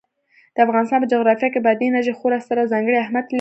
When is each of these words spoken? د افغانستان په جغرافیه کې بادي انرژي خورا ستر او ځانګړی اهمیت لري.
د 0.55 0.57
افغانستان 0.65 0.99
په 1.01 1.09
جغرافیه 1.13 1.49
کې 1.53 1.63
بادي 1.65 1.85
انرژي 1.87 2.13
خورا 2.17 2.37
ستر 2.43 2.57
او 2.61 2.71
ځانګړی 2.73 2.97
اهمیت 2.99 3.25
لري. 3.25 3.29